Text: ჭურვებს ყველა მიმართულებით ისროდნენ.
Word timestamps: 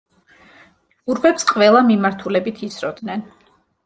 ჭურვებს 1.09 1.45
ყველა 1.51 1.83
მიმართულებით 1.89 2.63
ისროდნენ. 2.69 3.23